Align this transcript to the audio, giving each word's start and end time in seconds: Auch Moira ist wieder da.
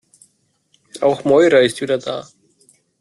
Auch 1.01 1.25
Moira 1.25 1.59
ist 1.59 1.79
wieder 1.79 1.99
da. 1.99 2.27